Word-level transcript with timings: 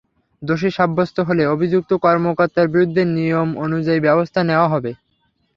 দোষী 0.41 0.69
সাব্যস্ত 0.71 1.17
হলে 1.19 1.43
অভিযুক্ত 1.47 1.91
কর্মকর্তার 2.03 2.67
বিরুদ্ধে 2.67 3.03
নিয়ম 3.15 3.49
অনুযায়ী 3.65 3.99
ব্যবস্থা 4.07 4.39
নেওয়া 4.43 4.67
হবে। 4.73 4.91